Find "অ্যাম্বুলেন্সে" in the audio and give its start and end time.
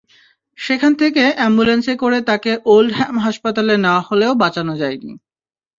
1.37-1.93